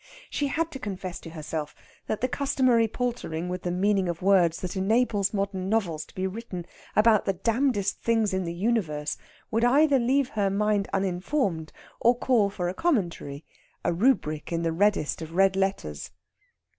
She 0.31 0.47
had 0.47 0.71
to 0.71 0.79
confess 0.79 1.19
to 1.19 1.29
herself 1.29 1.75
that 2.07 2.21
the 2.21 2.27
customary 2.27 2.87
paltering 2.87 3.49
with 3.49 3.61
the 3.61 3.69
meaning 3.69 4.09
of 4.09 4.23
words 4.23 4.59
that 4.61 4.75
enables 4.75 5.31
modern 5.31 5.69
novels 5.69 6.05
to 6.05 6.15
be 6.15 6.25
written 6.25 6.65
about 6.95 7.25
the 7.25 7.33
damnedest 7.33 8.01
things 8.01 8.33
in 8.33 8.43
the 8.43 8.53
universe 8.55 9.15
would 9.51 9.63
either 9.63 9.99
leave 9.99 10.29
her 10.29 10.49
mind 10.49 10.89
uninformed, 10.91 11.71
or 11.99 12.17
call 12.17 12.49
for 12.49 12.67
a 12.67 12.73
commentary 12.73 13.45
a 13.85 13.93
rubric 13.93 14.51
in 14.51 14.63
the 14.63 14.73
reddest 14.73 15.21
of 15.21 15.33
red 15.35 15.55
letters. 15.55 16.09